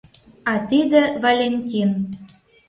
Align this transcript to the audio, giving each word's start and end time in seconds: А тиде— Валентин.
А 0.51 0.53
тиде— 0.69 1.01
Валентин. 1.23 1.91